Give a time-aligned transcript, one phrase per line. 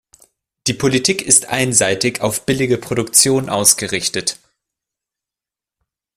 [0.65, 4.39] Die Politik ist einseitig auf billige Produktion ausgerichtet.